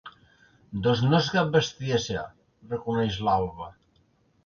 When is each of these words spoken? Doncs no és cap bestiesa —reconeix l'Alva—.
Doncs 0.87 1.03
no 1.09 1.19
és 1.19 1.29
cap 1.35 1.53
bestiesa 1.57 2.25
—reconeix 2.27 3.23
l'Alva—. 3.29 3.73